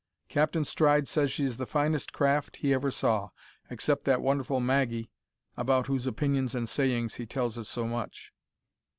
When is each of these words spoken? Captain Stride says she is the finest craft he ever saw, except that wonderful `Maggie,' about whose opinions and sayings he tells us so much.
Captain 0.29 0.65
Stride 0.65 1.07
says 1.07 1.31
she 1.31 1.45
is 1.45 1.57
the 1.57 1.67
finest 1.67 2.11
craft 2.11 2.55
he 2.55 2.73
ever 2.73 2.89
saw, 2.89 3.29
except 3.69 4.03
that 4.05 4.19
wonderful 4.19 4.59
`Maggie,' 4.59 5.09
about 5.55 5.85
whose 5.85 6.07
opinions 6.07 6.55
and 6.55 6.67
sayings 6.67 7.13
he 7.17 7.27
tells 7.27 7.55
us 7.55 7.69
so 7.69 7.85
much. 7.85 8.33